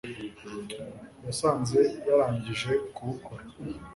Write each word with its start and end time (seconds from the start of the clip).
yasanze 1.25 1.79
yarangije 2.07 2.71
kubukora 2.95 3.43